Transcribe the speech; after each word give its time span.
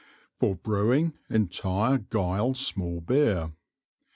For 0.39 0.55
Brewing 0.55 1.13
Intire 1.29 1.99
Guile 1.99 2.55
Small 2.55 3.01
Beer. 3.01 3.51